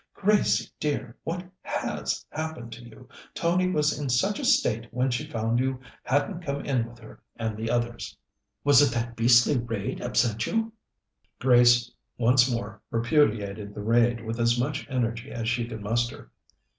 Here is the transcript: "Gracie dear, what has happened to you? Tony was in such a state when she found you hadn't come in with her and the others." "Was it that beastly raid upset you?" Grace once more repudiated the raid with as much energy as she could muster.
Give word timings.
"Gracie 0.15 0.65
dear, 0.79 1.15
what 1.23 1.45
has 1.61 2.25
happened 2.31 2.71
to 2.73 2.83
you? 2.83 3.07
Tony 3.35 3.69
was 3.69 3.99
in 3.99 4.09
such 4.09 4.39
a 4.39 4.43
state 4.45 4.87
when 4.91 5.11
she 5.11 5.29
found 5.29 5.59
you 5.59 5.79
hadn't 6.01 6.41
come 6.41 6.65
in 6.65 6.87
with 6.89 6.97
her 6.97 7.21
and 7.35 7.55
the 7.55 7.69
others." 7.69 8.17
"Was 8.63 8.81
it 8.81 8.91
that 8.95 9.15
beastly 9.15 9.59
raid 9.59 10.01
upset 10.01 10.47
you?" 10.47 10.73
Grace 11.37 11.91
once 12.17 12.49
more 12.49 12.81
repudiated 12.89 13.75
the 13.75 13.83
raid 13.83 14.25
with 14.25 14.39
as 14.39 14.59
much 14.59 14.87
energy 14.89 15.29
as 15.29 15.47
she 15.47 15.67
could 15.67 15.81
muster. 15.81 16.31